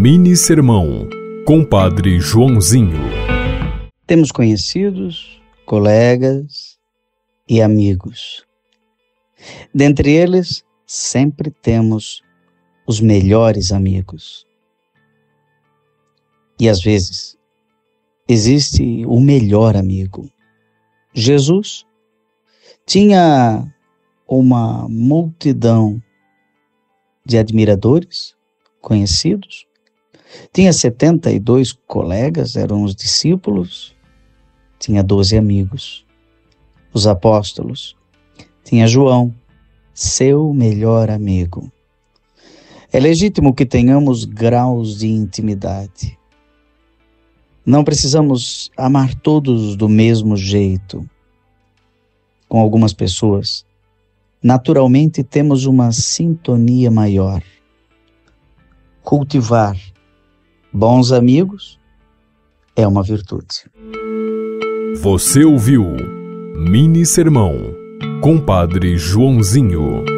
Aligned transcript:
Mini 0.00 0.36
Sermão, 0.36 1.08
Compadre 1.44 2.20
Joãozinho. 2.20 3.00
Temos 4.06 4.30
conhecidos, 4.30 5.42
colegas 5.66 6.78
e 7.48 7.60
amigos. 7.60 8.46
Dentre 9.74 10.12
eles, 10.12 10.64
sempre 10.86 11.50
temos 11.50 12.22
os 12.86 13.00
melhores 13.00 13.72
amigos. 13.72 14.46
E 16.60 16.68
às 16.68 16.80
vezes, 16.80 17.36
existe 18.28 19.04
o 19.04 19.20
melhor 19.20 19.76
amigo. 19.76 20.30
Jesus 21.12 21.84
tinha 22.86 23.66
uma 24.28 24.88
multidão 24.88 26.00
de 27.26 27.36
admiradores, 27.36 28.36
conhecidos, 28.80 29.67
tinha 30.52 30.72
72 30.72 31.72
colegas, 31.86 32.56
eram 32.56 32.82
os 32.82 32.94
discípulos, 32.94 33.94
tinha 34.78 35.02
12 35.02 35.36
amigos, 35.36 36.06
os 36.92 37.06
apóstolos, 37.06 37.96
tinha 38.64 38.86
João, 38.86 39.34
seu 39.94 40.52
melhor 40.52 41.10
amigo. 41.10 41.72
É 42.92 42.98
legítimo 42.98 43.54
que 43.54 43.66
tenhamos 43.66 44.24
graus 44.24 44.98
de 44.98 45.08
intimidade. 45.08 46.18
Não 47.64 47.84
precisamos 47.84 48.70
amar 48.76 49.14
todos 49.14 49.76
do 49.76 49.88
mesmo 49.88 50.36
jeito. 50.36 51.08
Com 52.48 52.58
algumas 52.58 52.94
pessoas, 52.94 53.66
naturalmente 54.42 55.22
temos 55.22 55.66
uma 55.66 55.92
sintonia 55.92 56.90
maior. 56.90 57.42
Cultivar 59.02 59.76
bons 60.72 61.12
amigos 61.12 61.78
é 62.76 62.86
uma 62.86 63.02
virtude. 63.02 63.70
Você 65.00 65.44
ouviu 65.44 65.84
Mini 66.56 67.04
Sermão, 67.06 67.56
Compadre 68.20 68.96
Joãozinho. 68.96 70.17